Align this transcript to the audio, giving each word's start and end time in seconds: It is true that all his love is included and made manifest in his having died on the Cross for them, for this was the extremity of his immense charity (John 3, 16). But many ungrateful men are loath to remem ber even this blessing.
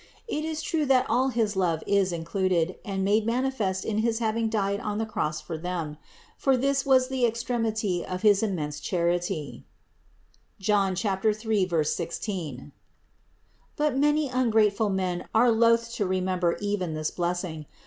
It 0.27 0.43
is 0.43 0.63
true 0.63 0.87
that 0.87 1.05
all 1.11 1.27
his 1.29 1.55
love 1.55 1.83
is 1.85 2.11
included 2.11 2.75
and 2.83 3.03
made 3.05 3.23
manifest 3.23 3.85
in 3.85 3.99
his 3.99 4.17
having 4.17 4.49
died 4.49 4.79
on 4.79 4.97
the 4.97 5.05
Cross 5.05 5.41
for 5.41 5.59
them, 5.59 5.95
for 6.37 6.57
this 6.57 6.87
was 6.87 7.07
the 7.07 7.23
extremity 7.23 8.03
of 8.03 8.23
his 8.23 8.41
immense 8.41 8.79
charity 8.79 9.63
(John 10.59 10.95
3, 10.95 11.69
16). 11.83 12.71
But 13.75 13.95
many 13.95 14.27
ungrateful 14.27 14.89
men 14.89 15.27
are 15.35 15.51
loath 15.51 15.93
to 15.97 16.07
remem 16.07 16.39
ber 16.39 16.57
even 16.59 16.95
this 16.95 17.11
blessing. 17.11 17.67